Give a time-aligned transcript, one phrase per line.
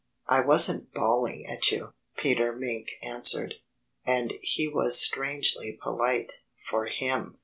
[0.27, 3.57] "I wasn't bawling at you," Peter Mink answered.
[4.03, 6.33] And he was strangely polite,
[6.67, 7.37] for him.